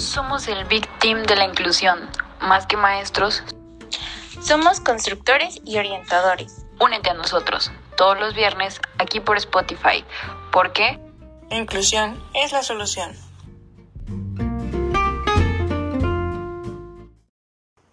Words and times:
Somos 0.00 0.48
el 0.48 0.64
Big 0.64 0.88
Team 0.98 1.24
de 1.24 1.36
la 1.36 1.44
inclusión. 1.44 1.98
Más 2.40 2.66
que 2.66 2.78
maestros, 2.78 3.42
somos 4.40 4.80
constructores 4.80 5.60
y 5.66 5.76
orientadores. 5.76 6.64
Únete 6.80 7.10
a 7.10 7.14
nosotros 7.14 7.70
todos 7.98 8.18
los 8.18 8.34
viernes 8.34 8.80
aquí 8.96 9.20
por 9.20 9.36
Spotify. 9.36 10.02
¿Por 10.52 10.72
qué? 10.72 10.98
Inclusión 11.50 12.18
es 12.32 12.50
la 12.52 12.62
solución. 12.62 13.10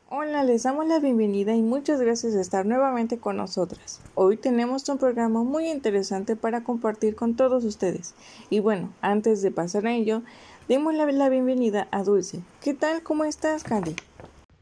Hola, 0.10 0.44
les 0.44 0.64
damos 0.64 0.88
la 0.88 1.00
bienvenida 1.00 1.56
y 1.56 1.62
muchas 1.62 2.00
gracias 2.00 2.32
por 2.32 2.42
estar 2.42 2.66
nuevamente 2.66 3.18
con 3.18 3.36
nosotras. 3.36 4.00
Hoy 4.16 4.38
tenemos 4.38 4.88
un 4.88 4.98
programa 4.98 5.44
muy 5.44 5.70
interesante 5.70 6.38
para 6.38 6.64
compartir 6.64 7.18
con 7.18 7.36
todos 7.36 7.66
ustedes. 7.66 8.16
Y 8.50 8.62
bueno, 8.62 8.94
antes 9.02 9.42
de 9.42 9.52
pasar 9.52 9.86
a 9.88 9.92
ello, 9.92 10.22
demos 10.68 10.94
la, 10.94 11.30
bienvenida 11.30 11.88
a 11.92 12.04
Dulce. 12.04 12.42
¿Qué 12.62 12.74
tal? 12.74 13.02
¿Cómo 13.02 13.24
estás, 13.24 13.64
Candy? 13.64 13.96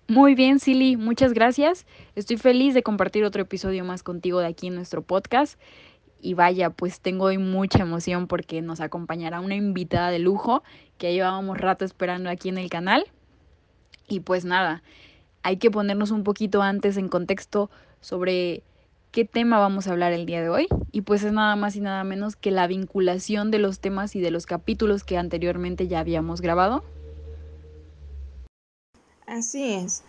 Muy 0.07 0.35
bien, 0.35 0.59
Silly, 0.59 0.97
muchas 0.97 1.33
gracias. 1.33 1.85
Estoy 2.15 2.37
feliz 2.37 2.75
de 2.75 2.83
compartir 2.83 3.23
otro 3.23 3.41
episodio 3.41 3.83
más 3.83 4.03
contigo 4.03 4.39
de 4.39 4.47
aquí 4.47 4.67
en 4.67 4.75
nuestro 4.75 5.01
podcast. 5.01 5.59
Y 6.21 6.35
vaya, 6.35 6.69
pues 6.69 7.01
tengo 7.01 7.25
hoy 7.25 7.37
mucha 7.37 7.79
emoción 7.79 8.27
porque 8.27 8.61
nos 8.61 8.81
acompañará 8.81 9.39
una 9.39 9.55
invitada 9.55 10.11
de 10.11 10.19
lujo 10.19 10.63
que 10.97 11.13
llevábamos 11.13 11.57
rato 11.57 11.85
esperando 11.85 12.29
aquí 12.29 12.49
en 12.49 12.59
el 12.59 12.69
canal. 12.69 13.05
Y 14.07 14.19
pues 14.19 14.45
nada, 14.45 14.83
hay 15.41 15.57
que 15.57 15.71
ponernos 15.71 16.11
un 16.11 16.23
poquito 16.23 16.61
antes 16.61 16.97
en 16.97 17.09
contexto 17.09 17.71
sobre 17.99 18.61
qué 19.15 19.23
tema 19.23 19.59
vamos 19.59 19.87
a 19.87 19.91
hablar 19.91 20.11
el 20.11 20.25
día 20.25 20.41
de 20.41 20.49
hoy. 20.49 20.67
Y 20.91 21.01
pues 21.01 21.23
es 21.23 21.31
nada 21.31 21.55
más 21.55 21.77
y 21.77 21.79
nada 21.79 22.03
menos 22.03 22.35
que 22.35 22.51
la 22.51 22.67
vinculación 22.67 23.49
de 23.49 23.59
los 23.59 23.79
temas 23.79 24.13
y 24.17 24.19
de 24.19 24.29
los 24.29 24.45
capítulos 24.45 25.05
que 25.05 25.17
anteriormente 25.17 25.87
ya 25.87 26.01
habíamos 26.01 26.41
grabado. 26.41 26.83
Así 29.25 29.73
es. 29.73 30.03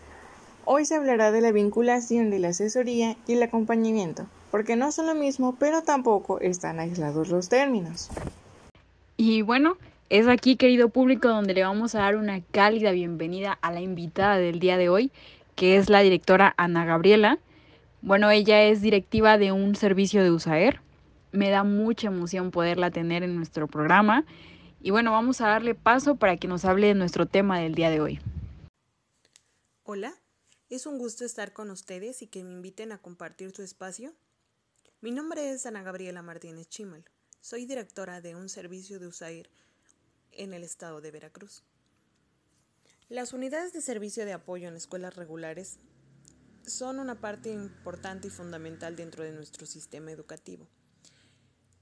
Hoy 0.65 0.87
se 0.87 0.97
hablará 0.97 1.31
de 1.31 1.41
la 1.41 1.53
vinculación 1.53 2.31
de 2.31 2.41
la 2.41 2.49
asesoría 2.49 3.17
y 3.29 3.35
el 3.35 3.45
acompañamiento, 3.45 4.27
porque 4.51 4.75
no 4.75 4.91
son 4.91 5.07
lo 5.07 5.15
mismo, 5.15 5.55
pero 5.57 5.83
tampoco 5.83 6.41
están 6.41 6.81
aislados 6.81 7.29
los 7.29 7.49
términos. 7.49 8.09
Y 9.17 9.43
bueno, 9.43 9.77
es 10.11 10.27
aquí, 10.27 10.57
querido 10.57 10.89
público, 10.89 11.29
donde 11.29 11.55
le 11.55 11.63
vamos 11.63 11.95
a 11.95 12.01
dar 12.01 12.17
una 12.17 12.41
cálida 12.41 12.91
bienvenida 12.91 13.57
a 13.63 13.71
la 13.71 13.81
invitada 13.81 14.37
del 14.37 14.59
día 14.59 14.77
de 14.77 14.89
hoy, 14.89 15.13
que 15.55 15.77
es 15.77 15.89
la 15.89 16.01
directora 16.01 16.55
Ana 16.57 16.85
Gabriela. 16.85 17.39
Bueno, 18.07 18.31
ella 18.31 18.63
es 18.63 18.83
directiva 18.83 19.37
de 19.37 19.51
un 19.51 19.75
servicio 19.75 20.23
de 20.23 20.31
USAER. 20.31 20.81
Me 21.33 21.51
da 21.51 21.65
mucha 21.65 22.07
emoción 22.07 22.53
poderla 22.53 22.93
tener 22.93 23.25
en 23.25 23.35
nuestro 23.35 23.67
programa. 23.67 24.25
Y 24.81 24.93
bueno, 24.93 25.11
vamos 25.11 25.41
a 25.41 25.49
darle 25.49 25.75
paso 25.75 26.15
para 26.15 26.37
que 26.37 26.47
nos 26.47 26.65
hable 26.65 26.87
de 26.87 26.95
nuestro 26.95 27.27
tema 27.27 27.59
del 27.59 27.75
día 27.75 27.91
de 27.91 28.01
hoy. 28.01 28.21
Hola, 29.83 30.15
es 30.71 30.87
un 30.87 30.99
gusto 30.99 31.25
estar 31.25 31.53
con 31.53 31.69
ustedes 31.73 32.23
y 32.23 32.29
que 32.29 32.45
me 32.45 32.53
inviten 32.53 32.93
a 32.93 32.99
compartir 32.99 33.51
su 33.51 33.65
espacio. 33.65 34.15
Mi 35.01 35.11
nombre 35.11 35.51
es 35.51 35.67
Ana 35.67 35.83
Gabriela 35.83 36.23
Martínez 36.23 36.69
Chimal. 36.69 37.05
Soy 37.41 37.67
directora 37.67 38.21
de 38.21 38.37
un 38.37 38.49
servicio 38.49 39.01
de 39.01 39.09
USAIR 39.09 39.51
en 40.31 40.55
el 40.55 40.63
estado 40.63 41.01
de 41.01 41.11
Veracruz. 41.11 41.65
Las 43.09 43.33
unidades 43.33 43.73
de 43.73 43.81
servicio 43.81 44.25
de 44.25 44.33
apoyo 44.33 44.69
en 44.69 44.77
escuelas 44.77 45.17
regulares 45.17 45.81
son 46.67 46.99
una 46.99 47.21
parte 47.21 47.51
importante 47.51 48.29
y 48.29 48.31
fundamental 48.31 48.97
dentro 48.97 49.23
de 49.23 49.33
nuestro 49.33 49.67
sistema 49.67 50.11
educativo. 50.11 50.67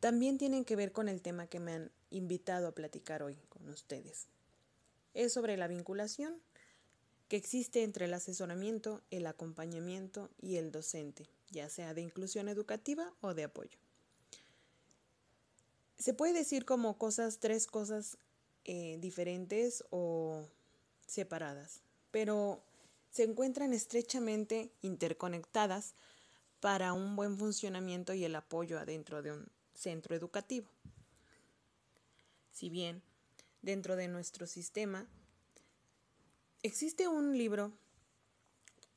También 0.00 0.36
tienen 0.36 0.64
que 0.64 0.76
ver 0.76 0.92
con 0.92 1.08
el 1.08 1.22
tema 1.22 1.46
que 1.46 1.60
me 1.60 1.72
han 1.72 1.92
invitado 2.10 2.68
a 2.68 2.74
platicar 2.74 3.22
hoy 3.22 3.36
con 3.48 3.68
ustedes. 3.70 4.28
Es 5.14 5.32
sobre 5.32 5.56
la 5.56 5.66
vinculación 5.66 6.40
que 7.28 7.36
existe 7.36 7.82
entre 7.82 8.04
el 8.04 8.14
asesoramiento, 8.14 9.02
el 9.10 9.26
acompañamiento 9.26 10.30
y 10.40 10.56
el 10.56 10.70
docente, 10.70 11.26
ya 11.50 11.70
sea 11.70 11.94
de 11.94 12.02
inclusión 12.02 12.48
educativa 12.48 13.14
o 13.22 13.32
de 13.32 13.44
apoyo. 13.44 13.78
Se 15.98 16.12
puede 16.12 16.34
decir 16.34 16.66
como 16.66 16.98
cosas, 16.98 17.38
tres 17.38 17.66
cosas 17.66 18.18
eh, 18.64 18.98
diferentes 19.00 19.84
o 19.90 20.46
separadas, 21.06 21.80
pero 22.10 22.62
se 23.14 23.22
encuentran 23.22 23.72
estrechamente 23.72 24.72
interconectadas 24.82 25.94
para 26.60 26.92
un 26.92 27.14
buen 27.14 27.38
funcionamiento 27.38 28.12
y 28.12 28.24
el 28.24 28.34
apoyo 28.34 28.78
adentro 28.78 29.22
de 29.22 29.32
un 29.32 29.46
centro 29.72 30.16
educativo. 30.16 30.68
Si 32.50 32.68
bien 32.68 33.02
dentro 33.62 33.96
de 33.96 34.08
nuestro 34.08 34.46
sistema 34.46 35.06
Existe 36.64 37.08
un 37.08 37.36
libro, 37.36 37.72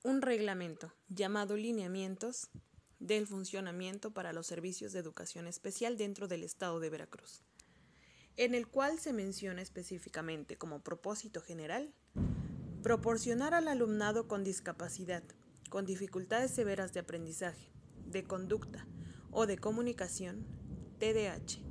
un 0.01 0.21
reglamento 0.21 0.93
llamado 1.09 1.57
Lineamientos 1.57 2.47
del 2.99 3.27
Funcionamiento 3.27 4.11
para 4.11 4.31
los 4.31 4.47
Servicios 4.47 4.93
de 4.93 4.99
Educación 4.99 5.47
Especial 5.47 5.97
dentro 5.97 6.29
del 6.29 6.45
Estado 6.45 6.79
de 6.79 6.89
Veracruz, 6.89 7.41
en 8.37 8.55
el 8.55 8.69
cual 8.69 8.99
se 8.99 9.11
menciona 9.11 9.61
específicamente 9.61 10.57
como 10.57 10.79
propósito 10.79 11.41
general 11.41 11.93
proporcionar 12.87 13.53
al 13.53 13.67
alumnado 13.67 14.29
con 14.29 14.45
discapacidad, 14.45 15.21
con 15.69 15.85
dificultades 15.85 16.51
severas 16.51 16.93
de 16.93 17.01
aprendizaje, 17.01 17.69
de 18.05 18.23
conducta 18.23 18.87
o 19.29 19.45
de 19.45 19.57
comunicación, 19.57 20.47
TDAH, 20.97 21.65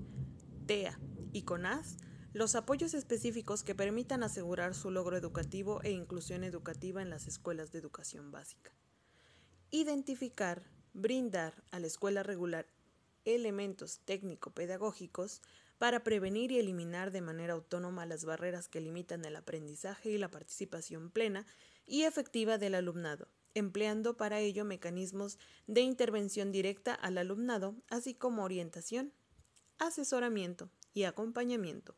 TEA 0.66 1.00
y 1.32 1.44
CONAS, 1.44 1.97
los 2.34 2.54
apoyos 2.54 2.93
específicos 2.93 3.62
que 3.62 3.75
permitan 3.75 4.25
asegurar 4.25 4.75
su 4.75 4.91
logro 4.91 5.16
educativo 5.16 5.81
e 5.84 5.91
inclusión 5.91 6.44
educativa 6.44 7.00
en 7.00 7.09
las 7.09 7.27
escuelas 7.27 7.72
de 7.72 7.78
educación 7.78 8.31
básica. 8.31 8.72
Identificar, 9.71 10.65
brindar 10.93 11.65
a 11.71 11.81
la 11.81 11.87
escuela 11.87 12.25
regular 12.25 12.66
elementos 13.25 14.00
técnico-pedagógicos 14.04 15.41
para 15.78 16.03
prevenir 16.03 16.53
y 16.53 16.59
eliminar 16.59 17.10
de 17.10 17.20
manera 17.20 17.54
autónoma 17.54 18.06
las 18.06 18.25
barreras 18.25 18.69
que 18.69 18.81
limitan 18.81 19.25
el 19.25 19.37
aprendizaje 19.37 20.10
y 20.10 20.19
la 20.19 20.31
participación 20.31 21.10
plena 21.10 21.47
y 21.87 22.03
efectiva 22.03 22.59
del 22.59 22.75
alumnado, 22.75 23.28
empleando 23.54 24.16
para 24.16 24.41
ello 24.41 24.65
mecanismos 24.65 25.38
de 25.66 25.82
intervención 25.82 26.53
directa 26.53 26.94
al 26.94 27.19
alumnado, 27.19 27.76
así 27.88 28.15
como 28.15 28.44
orientación, 28.44 29.12
asesoramiento 29.78 30.70
y 30.94 31.04
acompañamiento 31.04 31.94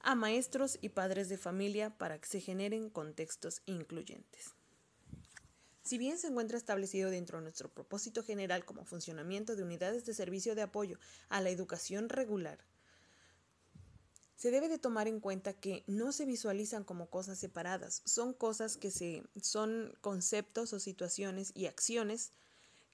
a 0.00 0.14
maestros 0.14 0.78
y 0.82 0.90
padres 0.90 1.30
de 1.30 1.38
familia 1.38 1.96
para 1.96 2.20
que 2.20 2.28
se 2.28 2.40
generen 2.40 2.90
contextos 2.90 3.62
incluyentes. 3.64 4.54
Si 5.82 5.96
bien 5.96 6.18
se 6.18 6.28
encuentra 6.28 6.58
establecido 6.58 7.10
dentro 7.10 7.38
de 7.38 7.44
nuestro 7.44 7.70
propósito 7.70 8.22
general 8.22 8.66
como 8.66 8.84
funcionamiento 8.84 9.56
de 9.56 9.62
unidades 9.62 10.04
de 10.04 10.12
servicio 10.12 10.54
de 10.54 10.62
apoyo 10.62 10.98
a 11.30 11.40
la 11.40 11.50
educación 11.50 12.10
regular, 12.10 12.58
se 14.44 14.50
debe 14.50 14.68
de 14.68 14.76
tomar 14.76 15.08
en 15.08 15.20
cuenta 15.20 15.54
que 15.54 15.84
no 15.86 16.12
se 16.12 16.26
visualizan 16.26 16.84
como 16.84 17.08
cosas 17.08 17.38
separadas, 17.38 18.02
son 18.04 18.34
cosas 18.34 18.76
que 18.76 18.90
se 18.90 19.22
son 19.40 19.96
conceptos 20.02 20.74
o 20.74 20.80
situaciones 20.80 21.50
y 21.54 21.64
acciones 21.64 22.32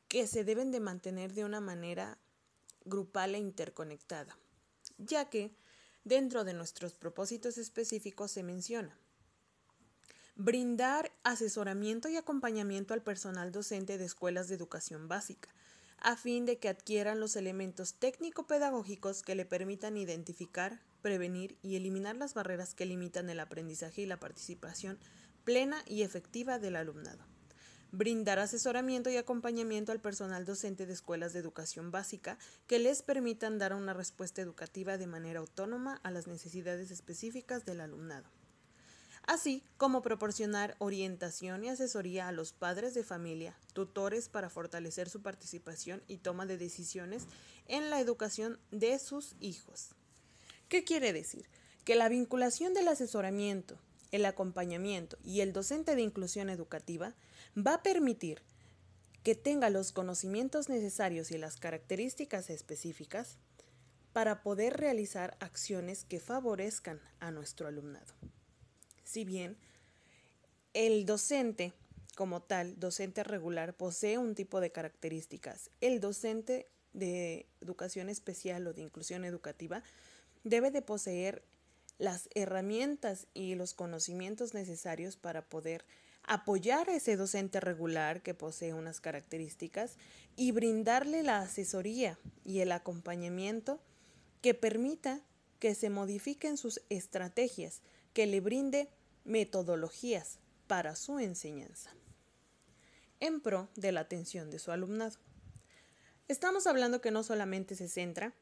que 0.06 0.28
se 0.28 0.44
deben 0.44 0.70
de 0.70 0.78
mantener 0.78 1.32
de 1.32 1.44
una 1.44 1.60
manera 1.60 2.18
grupal 2.84 3.34
e 3.34 3.38
interconectada, 3.38 4.38
ya 4.96 5.28
que 5.28 5.52
Dentro 6.04 6.44
de 6.44 6.54
nuestros 6.54 6.94
propósitos 6.94 7.58
específicos 7.58 8.30
se 8.30 8.42
menciona 8.42 8.96
brindar 10.34 11.12
asesoramiento 11.24 12.08
y 12.08 12.16
acompañamiento 12.16 12.94
al 12.94 13.02
personal 13.02 13.52
docente 13.52 13.98
de 13.98 14.06
escuelas 14.06 14.48
de 14.48 14.54
educación 14.54 15.08
básica, 15.08 15.50
a 16.00 16.16
fin 16.16 16.46
de 16.46 16.58
que 16.58 16.68
adquieran 16.68 17.20
los 17.20 17.36
elementos 17.36 17.94
técnico-pedagógicos 17.94 19.22
que 19.22 19.34
le 19.34 19.44
permitan 19.44 19.96
identificar, 19.96 20.80
prevenir 21.02 21.56
y 21.62 21.76
eliminar 21.76 22.16
las 22.16 22.34
barreras 22.34 22.74
que 22.74 22.86
limitan 22.86 23.28
el 23.28 23.40
aprendizaje 23.40 24.02
y 24.02 24.06
la 24.06 24.18
participación 24.18 24.98
plena 25.44 25.82
y 25.86 26.02
efectiva 26.02 26.58
del 26.58 26.76
alumnado. 26.76 27.24
Brindar 27.92 28.38
asesoramiento 28.38 29.10
y 29.10 29.16
acompañamiento 29.16 29.90
al 29.90 30.00
personal 30.00 30.44
docente 30.44 30.86
de 30.86 30.92
escuelas 30.92 31.32
de 31.32 31.40
educación 31.40 31.90
básica 31.90 32.38
que 32.66 32.78
les 32.78 33.02
permitan 33.02 33.58
dar 33.58 33.74
una 33.74 33.92
respuesta 33.92 34.40
educativa 34.40 34.96
de 34.96 35.08
manera 35.08 35.40
autónoma 35.40 36.00
a 36.04 36.10
las 36.10 36.28
necesidades 36.28 36.90
específicas 36.92 37.64
del 37.64 37.80
alumnado, 37.80 38.30
así 39.26 39.62
como 39.76 40.02
proporcionar 40.02 40.76
orientación 40.78 41.64
y 41.64 41.68
asesoría 41.68 42.28
a 42.28 42.32
los 42.32 42.52
padres 42.52 42.94
de 42.94 43.04
familia, 43.04 43.56
tutores 43.72 44.28
para 44.28 44.50
fortalecer 44.50 45.08
su 45.08 45.22
participación 45.22 46.02
y 46.08 46.18
toma 46.18 46.46
de 46.46 46.58
decisiones 46.58 47.24
en 47.66 47.90
la 47.90 48.00
educación 48.00 48.58
de 48.70 48.98
sus 48.98 49.36
hijos. 49.40 49.90
¿Qué 50.68 50.84
quiere 50.84 51.12
decir? 51.12 51.48
Que 51.84 51.96
la 51.96 52.08
vinculación 52.08 52.74
del 52.74 52.88
asesoramiento, 52.88 53.78
el 54.12 54.24
acompañamiento 54.24 55.18
y 55.24 55.40
el 55.40 55.52
docente 55.52 55.94
de 55.96 56.02
inclusión 56.02 56.50
educativa 56.50 57.14
va 57.56 57.74
a 57.74 57.82
permitir 57.82 58.42
que 59.22 59.34
tenga 59.34 59.70
los 59.70 59.92
conocimientos 59.92 60.68
necesarios 60.68 61.30
y 61.30 61.38
las 61.38 61.56
características 61.56 62.50
específicas 62.50 63.36
para 64.12 64.42
poder 64.42 64.76
realizar 64.76 65.36
acciones 65.40 66.04
que 66.04 66.20
favorezcan 66.20 67.00
a 67.20 67.30
nuestro 67.30 67.68
alumnado. 67.68 68.14
Si 69.10 69.24
bien 69.24 69.56
el 70.72 71.04
docente 71.04 71.72
como 72.14 72.42
tal, 72.42 72.78
docente 72.78 73.24
regular, 73.24 73.76
posee 73.76 74.18
un 74.18 74.36
tipo 74.36 74.60
de 74.60 74.70
características. 74.70 75.68
El 75.80 75.98
docente 75.98 76.68
de 76.92 77.46
educación 77.60 78.08
especial 78.08 78.68
o 78.68 78.72
de 78.72 78.82
inclusión 78.82 79.24
educativa 79.24 79.82
debe 80.44 80.70
de 80.70 80.80
poseer 80.80 81.42
las 81.98 82.28
herramientas 82.36 83.26
y 83.34 83.56
los 83.56 83.74
conocimientos 83.74 84.54
necesarios 84.54 85.16
para 85.16 85.44
poder 85.44 85.84
apoyar 86.22 86.88
a 86.88 86.94
ese 86.94 87.16
docente 87.16 87.58
regular 87.58 88.22
que 88.22 88.34
posee 88.34 88.74
unas 88.74 89.00
características 89.00 89.96
y 90.36 90.52
brindarle 90.52 91.24
la 91.24 91.40
asesoría 91.40 92.16
y 92.44 92.60
el 92.60 92.70
acompañamiento 92.70 93.80
que 94.40 94.54
permita 94.54 95.20
que 95.58 95.74
se 95.74 95.90
modifiquen 95.90 96.56
sus 96.56 96.80
estrategias, 96.90 97.80
que 98.12 98.28
le 98.28 98.40
brinde 98.40 98.88
metodologías 99.24 100.38
para 100.66 100.94
su 100.96 101.18
enseñanza, 101.18 101.90
en 103.18 103.40
pro 103.40 103.68
de 103.76 103.92
la 103.92 104.00
atención 104.00 104.50
de 104.50 104.58
su 104.58 104.70
alumnado. 104.72 105.18
Estamos 106.28 106.66
hablando 106.66 107.00
que 107.00 107.10
no 107.10 107.22
solamente 107.22 107.74
se 107.74 107.88
centra 107.88 108.34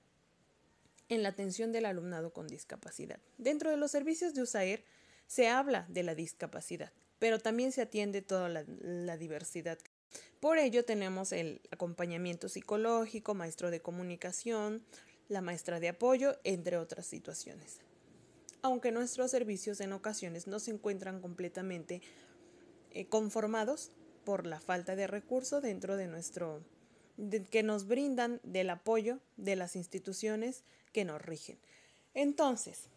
en 1.09 1.23
la 1.23 1.31
atención 1.31 1.73
del 1.73 1.87
alumnado 1.87 2.33
con 2.33 2.47
discapacidad. 2.47 3.19
Dentro 3.39 3.71
de 3.71 3.79
los 3.79 3.91
servicios 3.91 4.35
de 4.35 4.43
USAER 4.43 4.85
se 5.27 5.49
habla 5.49 5.87
de 5.89 6.03
la 6.03 6.15
discapacidad, 6.15 6.93
pero 7.19 7.39
también 7.39 7.73
se 7.73 7.83
atiende 7.83 8.23
toda 8.23 8.49
la, 8.49 9.17
diversidad. 9.17 9.79
Por 10.41 10.59
ello 10.59 10.85
tenemos 10.85 11.33
el 11.33 11.61
acompañamiento 11.71 12.49
psicológico, 12.49 13.35
maestro 13.35 13.71
de 13.71 13.81
comunicación, 13.81 14.85
la 15.29 15.41
maestra 15.41 15.81
de 15.81 15.89
apoyo, 15.89 16.39
entre 16.45 16.79
otras 16.79 17.07
situaciones. 17.07 17.81
Aunque 18.63 18.93
nuestros 18.93 19.31
servicios 19.31 19.81
en 19.81 19.93
ocasiones 19.93 20.47
no 20.47 20.59
se 20.59 20.73
encuentran 20.73 21.21
completamente 21.21 22.03
eh, 22.91 23.07
conformados 23.07 23.91
por 24.25 24.47
la 24.47 24.61
falta 24.61 24.97
de 24.97 25.07
recursos 25.07 25.63
dentro 25.63 25.97
de 25.97 26.07
nuestro 26.07 26.63
que 27.51 27.63
nos 27.63 27.89
brindan 27.89 28.41
del 28.45 28.71
apoyo 28.71 29.19
de 29.37 29.57
las 29.57 29.75
instituciones 29.75 30.63
que 30.93 31.05
nos 31.05 31.21
rigen. 31.21 31.59
Entonces, 32.15 32.89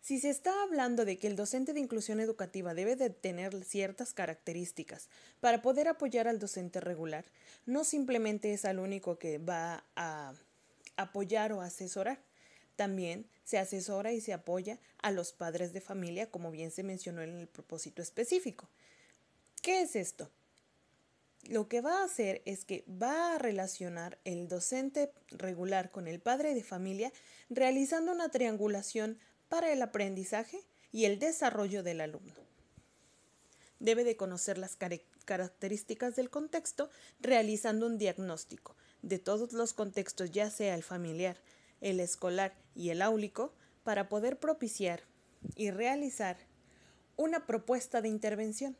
si 0.00 0.20
se 0.20 0.30
está 0.30 0.62
hablando 0.62 1.04
de 1.04 1.18
que 1.18 1.26
el 1.26 1.36
docente 1.36 1.74
de 1.74 1.80
inclusión 1.80 2.20
educativa 2.20 2.72
debe 2.72 2.96
de 2.96 3.10
tener 3.10 3.64
ciertas 3.64 4.14
características 4.14 5.10
para 5.40 5.60
poder 5.60 5.88
apoyar 5.88 6.28
al 6.28 6.38
docente 6.38 6.80
regular, 6.80 7.24
no 7.66 7.84
simplemente 7.84 8.52
es 8.54 8.64
al 8.64 8.78
único 8.78 9.18
que 9.18 9.38
va 9.38 9.84
a 9.96 10.32
apoyar 10.96 11.52
o 11.52 11.60
asesorar. 11.60 12.27
También 12.78 13.26
se 13.42 13.58
asesora 13.58 14.12
y 14.12 14.20
se 14.20 14.32
apoya 14.32 14.78
a 15.02 15.10
los 15.10 15.32
padres 15.32 15.72
de 15.72 15.80
familia, 15.80 16.30
como 16.30 16.52
bien 16.52 16.70
se 16.70 16.84
mencionó 16.84 17.22
en 17.22 17.36
el 17.36 17.48
propósito 17.48 18.02
específico. 18.02 18.70
¿Qué 19.62 19.82
es 19.82 19.96
esto? 19.96 20.30
lo 21.48 21.66
que 21.66 21.80
va 21.80 22.00
a 22.00 22.04
hacer 22.04 22.42
es 22.44 22.64
que 22.64 22.84
va 22.86 23.34
a 23.34 23.38
relacionar 23.38 24.18
el 24.24 24.48
docente 24.48 25.10
regular 25.30 25.90
con 25.90 26.06
el 26.06 26.20
padre 26.20 26.54
de 26.54 26.62
familia 26.62 27.12
realizando 27.48 28.12
una 28.12 28.28
triangulación 28.28 29.18
para 29.48 29.72
el 29.72 29.80
aprendizaje 29.80 30.60
y 30.92 31.06
el 31.06 31.18
desarrollo 31.18 31.82
del 31.82 32.02
alumno. 32.02 32.34
Debe 33.80 34.04
de 34.04 34.16
conocer 34.16 34.58
las 34.58 34.76
características 35.24 36.16
del 36.16 36.28
contexto 36.28 36.90
realizando 37.20 37.86
un 37.86 37.96
diagnóstico 37.96 38.76
de 39.02 39.18
todos 39.18 39.52
los 39.52 39.72
contextos, 39.72 40.30
ya 40.30 40.50
sea 40.50 40.74
el 40.74 40.82
familiar, 40.82 41.38
el 41.80 42.00
escolar 42.00 42.54
y 42.74 42.90
el 42.90 43.02
áulico, 43.02 43.54
para 43.84 44.08
poder 44.08 44.38
propiciar 44.38 45.02
y 45.56 45.70
realizar 45.70 46.36
una 47.16 47.46
propuesta 47.46 48.02
de 48.02 48.08
intervención 48.08 48.76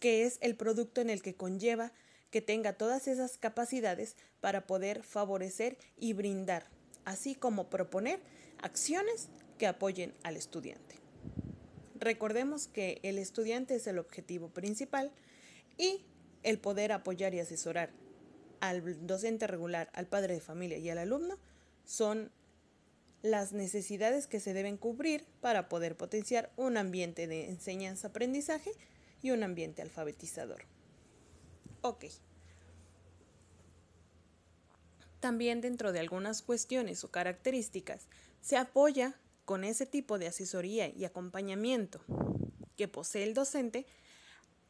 que 0.00 0.24
es 0.24 0.38
el 0.40 0.56
producto 0.56 1.00
en 1.00 1.10
el 1.10 1.22
que 1.22 1.34
conlleva 1.34 1.92
que 2.30 2.40
tenga 2.40 2.74
todas 2.74 3.08
esas 3.08 3.38
capacidades 3.38 4.16
para 4.40 4.66
poder 4.66 5.02
favorecer 5.02 5.78
y 5.96 6.12
brindar, 6.12 6.64
así 7.04 7.34
como 7.34 7.70
proponer 7.70 8.20
acciones 8.62 9.28
que 9.56 9.66
apoyen 9.66 10.14
al 10.22 10.36
estudiante. 10.36 10.96
Recordemos 11.98 12.68
que 12.68 13.00
el 13.02 13.18
estudiante 13.18 13.74
es 13.74 13.86
el 13.86 13.98
objetivo 13.98 14.48
principal 14.48 15.10
y 15.76 16.04
el 16.42 16.58
poder 16.58 16.92
apoyar 16.92 17.34
y 17.34 17.40
asesorar 17.40 17.90
al 18.60 19.06
docente 19.06 19.46
regular, 19.46 19.90
al 19.94 20.06
padre 20.06 20.34
de 20.34 20.40
familia 20.40 20.78
y 20.78 20.90
al 20.90 20.98
alumno 20.98 21.38
son 21.88 22.30
las 23.22 23.54
necesidades 23.54 24.26
que 24.26 24.40
se 24.40 24.52
deben 24.52 24.76
cubrir 24.76 25.24
para 25.40 25.70
poder 25.70 25.96
potenciar 25.96 26.52
un 26.56 26.76
ambiente 26.76 27.26
de 27.26 27.48
enseñanza-aprendizaje 27.48 28.72
y 29.22 29.30
un 29.30 29.42
ambiente 29.42 29.80
alfabetizador. 29.80 30.64
Ok. 31.80 32.04
También 35.20 35.62
dentro 35.62 35.92
de 35.92 36.00
algunas 36.00 36.42
cuestiones 36.42 37.02
o 37.04 37.10
características 37.10 38.06
se 38.42 38.58
apoya 38.58 39.18
con 39.46 39.64
ese 39.64 39.86
tipo 39.86 40.18
de 40.18 40.26
asesoría 40.28 40.88
y 40.88 41.06
acompañamiento 41.06 42.00
que 42.76 42.86
posee 42.86 43.24
el 43.24 43.32
docente 43.32 43.86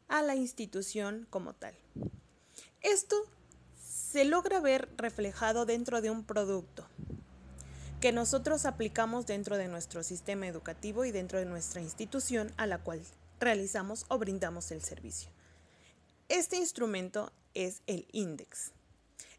a 0.06 0.22
la 0.22 0.36
institución 0.36 1.26
como 1.30 1.52
tal. 1.52 1.74
Esto 2.80 3.16
se 3.76 4.24
logra 4.24 4.60
ver 4.60 4.88
reflejado 4.96 5.66
dentro 5.66 6.00
de 6.00 6.10
un 6.10 6.24
producto 6.24 6.88
que 8.00 8.12
nosotros 8.12 8.64
aplicamos 8.64 9.26
dentro 9.26 9.56
de 9.56 9.66
nuestro 9.66 10.04
sistema 10.04 10.46
educativo 10.46 11.04
y 11.04 11.10
dentro 11.10 11.38
de 11.38 11.46
nuestra 11.46 11.80
institución 11.80 12.52
a 12.56 12.66
la 12.66 12.78
cual 12.78 13.02
realizamos 13.40 14.04
o 14.08 14.18
brindamos 14.18 14.70
el 14.70 14.82
servicio. 14.82 15.30
Este 16.28 16.56
instrumento 16.56 17.32
es 17.54 17.82
el 17.86 18.06
INDEX, 18.12 18.72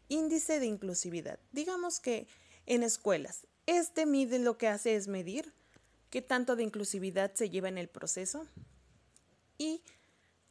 índice 0.08 0.60
de 0.60 0.66
inclusividad. 0.66 1.38
Digamos 1.52 2.00
que 2.00 2.26
en 2.66 2.82
escuelas, 2.82 3.46
este 3.66 4.04
mide 4.04 4.38
lo 4.38 4.58
que 4.58 4.68
hace 4.68 4.94
es 4.94 5.08
medir 5.08 5.54
qué 6.10 6.20
tanto 6.20 6.54
de 6.54 6.62
inclusividad 6.62 7.32
se 7.34 7.48
lleva 7.48 7.68
en 7.68 7.78
el 7.78 7.88
proceso 7.88 8.46
y 9.56 9.82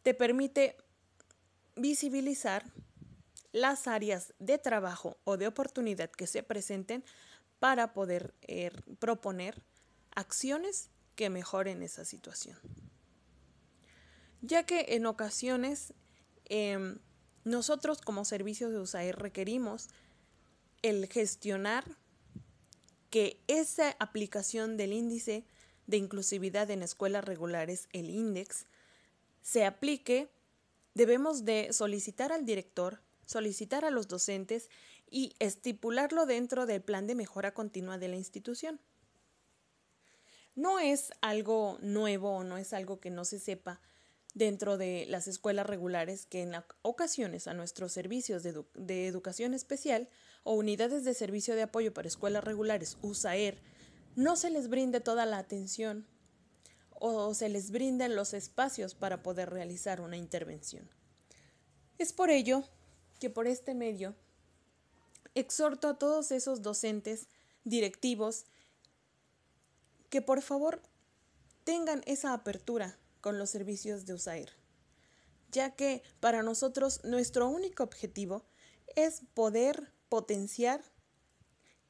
te 0.02 0.16
permite 0.16 0.78
visibilizar 1.76 2.66
las 3.52 3.88
áreas 3.88 4.34
de 4.40 4.58
trabajo 4.58 5.18
o 5.26 5.38
de 5.38 5.48
oportunidad 5.48 6.10
que 6.10 6.28
se 6.28 6.44
presenten 6.44 7.04
para 7.60 7.94
poder 7.94 8.34
eh, 8.42 8.72
proponer 9.00 9.64
acciones 10.12 10.90
que 11.16 11.30
mejoren 11.30 11.84
esa 11.84 12.06
situación. 12.06 12.58
Ya 14.42 14.66
que 14.66 14.86
en 14.90 15.06
ocasiones 15.06 15.94
em, 16.46 17.00
nosotros 17.44 18.00
como 18.02 18.26
servicios 18.26 18.72
de 18.72 18.80
USAID 18.80 19.14
requerimos 19.14 19.90
el 20.82 21.08
gestionar 21.08 21.98
que 23.10 23.42
esa 23.48 23.96
aplicación 24.00 24.78
del 24.78 24.94
índice 24.94 25.46
de 25.88 25.98
inclusividad 25.98 26.70
en 26.70 26.84
escuelas 26.84 27.26
regulares, 27.26 27.90
el 27.92 28.10
INDEX, 28.10 28.68
se 29.42 29.66
aplique, 29.66 30.30
debemos 30.94 31.44
de 31.44 31.74
solicitar 31.74 32.32
al 32.32 32.46
director, 32.46 33.02
solicitar 33.26 33.84
a 33.84 33.90
los 33.90 34.08
docentes 34.08 34.70
y 35.10 35.36
estipularlo 35.40 36.26
dentro 36.26 36.66
del 36.66 36.82
plan 36.82 37.08
de 37.08 37.16
mejora 37.16 37.54
continua 37.54 37.98
de 37.98 38.08
la 38.08 38.16
institución. 38.16 38.80
No 40.56 40.80
es 40.80 41.12
algo 41.22 41.78
nuevo 41.82 42.38
o 42.38 42.44
no 42.44 42.58
es 42.58 42.74
algo 42.74 43.00
que 43.00 43.10
no 43.10 43.26
se 43.26 43.40
sepa, 43.40 43.82
dentro 44.34 44.78
de 44.78 45.06
las 45.10 45.28
escuelas 45.28 45.66
regulares 45.66 46.26
que 46.26 46.44
en 46.44 46.54
ocasiones 46.82 47.48
a 47.48 47.54
nuestros 47.54 47.92
servicios 47.92 48.44
de, 48.44 49.08
educación 49.08 49.54
especial 49.54 50.10
o 50.44 50.54
unidades 50.54 51.04
de 51.04 51.14
servicio 51.14 51.56
de 51.56 51.64
apoyo 51.64 51.94
para 51.94 52.08
escuelas 52.08 52.44
regulares 52.44 52.98
USAER 53.02 53.60
no 54.16 54.36
se 54.36 54.50
les 54.50 54.70
brinde 54.70 55.02
toda 55.02 55.26
la 55.26 55.40
atención 55.40 56.06
o 56.92 57.34
se 57.34 57.50
les 57.50 57.72
brinden 57.72 58.16
los 58.16 58.34
espacios 58.34 58.94
para 58.94 59.24
poder 59.24 59.50
realizar 59.50 60.02
una 60.02 60.18
intervención. 60.18 60.90
Es 61.98 62.14
por 62.14 62.30
ello 62.30 62.64
que 63.20 63.30
por 63.30 63.48
este 63.48 63.74
medio 63.74 64.16
exhorto 65.36 65.88
a 65.88 66.00
todos 66.00 66.32
esos 66.32 66.62
docentes, 66.62 67.28
directivos, 67.64 68.46
que 70.10 70.22
por 70.22 70.42
favor 70.42 70.82
tengan 71.64 72.02
esa 72.06 72.34
apertura 72.34 72.98
con 73.22 73.38
los 73.38 73.50
servicios 73.50 74.06
de 74.06 74.14
USAIR, 74.14 74.50
ya 75.52 75.76
que 75.76 76.02
para 76.20 76.42
nosotros 76.42 77.02
nuestro 77.04 77.48
único 77.48 77.84
objetivo 77.84 78.46
es 78.96 79.22
poder 79.34 79.94
potenciar 80.10 80.84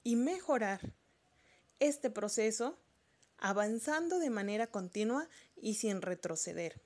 y 0.04 0.16
mejorar 0.16 0.94
este 1.80 2.10
proceso 2.10 2.78
avanzando 3.38 4.20
de 4.20 4.30
manera 4.30 4.68
continua 4.68 5.30
y 5.56 5.76
sin 5.76 6.02
retroceder 6.02 6.82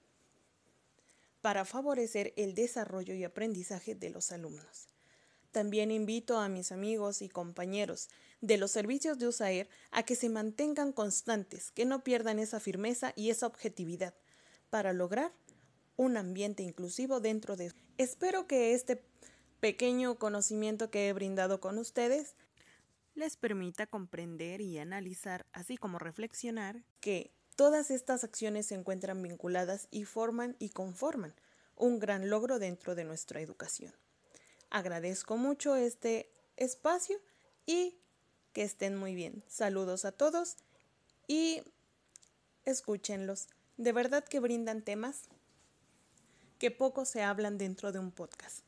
para 1.42 1.66
favorecer 1.66 2.34
el 2.38 2.56
desarrollo 2.56 3.14
y 3.16 3.24
aprendizaje 3.24 3.96
de 3.96 4.10
los 4.10 4.32
alumnos. 4.32 4.93
También 5.54 5.92
invito 5.92 6.40
a 6.40 6.50
mis 6.50 6.72
amigos 6.72 7.22
y 7.22 7.30
compañeros 7.30 8.10
de 8.42 8.58
los 8.58 8.72
servicios 8.72 9.20
de 9.20 9.28
USAER 9.28 9.70
a 9.92 10.02
que 10.02 10.16
se 10.16 10.28
mantengan 10.28 10.92
constantes, 10.92 11.70
que 11.70 11.86
no 11.86 12.04
pierdan 12.04 12.40
esa 12.40 12.60
firmeza 12.60 13.14
y 13.16 13.30
esa 13.30 13.46
objetividad 13.46 14.16
para 14.72 14.94
lograr 14.94 15.32
un 15.96 16.18
ambiente 16.18 16.64
inclusivo 16.64 17.20
dentro 17.20 17.56
de. 17.56 17.72
Espero 18.00 18.48
que 18.48 18.74
este 18.74 19.06
pequeño 19.60 20.18
conocimiento 20.18 20.90
que 20.90 21.08
he 21.08 21.14
brindado 21.14 21.62
con 21.62 21.78
ustedes 21.78 22.36
les 23.14 23.38
permita 23.38 23.86
comprender 23.86 24.60
y 24.60 24.80
analizar, 24.80 25.46
así 25.54 25.78
como 25.78 26.00
reflexionar, 26.00 26.84
que 27.00 27.32
todas 27.56 27.92
estas 27.92 28.24
acciones 28.24 28.66
se 28.66 28.74
encuentran 28.74 29.22
vinculadas 29.22 29.88
y 29.92 30.06
forman 30.06 30.56
y 30.58 30.70
conforman 30.70 31.36
un 31.76 32.00
gran 32.00 32.32
logro 32.32 32.58
dentro 32.58 32.96
de 32.96 33.04
nuestra 33.04 33.40
educación. 33.40 33.94
Agradezco 34.74 35.38
mucho 35.38 35.76
este 35.76 36.32
espacio 36.58 37.20
y 37.68 37.96
que 38.54 38.64
estén 38.64 38.98
muy 38.98 39.14
bien. 39.14 39.44
Saludos 39.48 40.04
a 40.04 40.12
todos 40.12 40.58
y 41.28 41.62
escúchenlos. 42.66 43.50
De 43.78 43.92
verdad 43.92 44.24
que 44.24 44.40
brindan 44.40 44.82
temas 44.82 45.26
que 46.58 46.72
poco 46.72 47.06
se 47.06 47.22
hablan 47.22 47.60
dentro 47.60 47.92
de 47.92 48.00
un 48.00 48.10
podcast. 48.10 48.66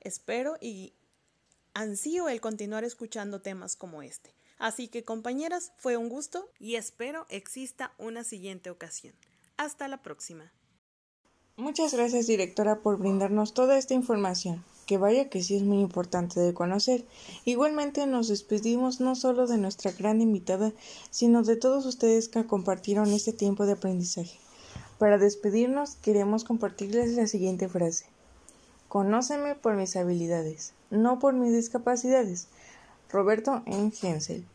Espero 0.00 0.56
y 0.62 0.94
ansío 1.74 2.30
el 2.30 2.40
continuar 2.40 2.84
escuchando 2.84 3.42
temas 3.42 3.76
como 3.76 4.00
este. 4.02 4.32
Así 4.56 4.88
que 4.88 5.04
compañeras, 5.04 5.72
fue 5.76 5.98
un 5.98 6.08
gusto 6.08 6.48
y 6.58 6.76
espero 6.76 7.26
exista 7.28 7.92
una 7.98 8.24
siguiente 8.24 8.70
ocasión. 8.70 9.14
Hasta 9.58 9.88
la 9.88 10.02
próxima. 10.02 10.50
Muchas 11.56 11.92
gracias 11.92 12.26
directora 12.26 12.80
por 12.80 12.96
brindarnos 12.96 13.52
toda 13.52 13.76
esta 13.76 13.92
información, 13.92 14.64
que 14.88 14.96
vaya 14.96 15.28
que 15.28 15.42
sí 15.42 15.54
es 15.54 15.62
muy 15.62 15.80
importante 15.80 16.40
de 16.40 16.54
conocer. 16.54 17.04
Igualmente 17.44 18.06
nos 18.06 18.28
despedimos 18.28 19.00
no 19.00 19.14
solo 19.16 19.46
de 19.46 19.58
nuestra 19.58 19.92
gran 19.92 20.22
invitada, 20.22 20.72
sino 21.10 21.42
de 21.42 21.56
todos 21.56 21.84
ustedes 21.84 22.30
que 22.30 22.46
compartieron 22.46 23.12
este 23.12 23.34
tiempo 23.34 23.66
de 23.66 23.72
aprendizaje. 23.72 24.38
Para 24.98 25.18
despedirnos 25.18 25.96
queremos 25.96 26.42
compartirles 26.44 27.16
la 27.16 27.26
siguiente 27.26 27.68
frase. 27.68 28.06
Conóceme 28.88 29.56
por 29.56 29.76
mis 29.76 29.94
habilidades, 29.94 30.72
no 30.90 31.18
por 31.18 31.34
mis 31.34 31.52
discapacidades. 31.52 32.48
Roberto 33.10 33.62
en 33.66 33.92
Hensel. 34.02 34.46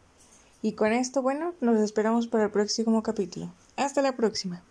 Y 0.64 0.72
con 0.74 0.94
esto, 0.94 1.22
bueno, 1.22 1.54
nos 1.62 1.80
esperamos 1.80 2.26
para 2.26 2.46
el 2.46 2.52
próximo 2.52 3.04
capítulo. 3.04 3.54
Hasta 3.76 4.02
la 4.02 4.16
próxima. 4.16 4.64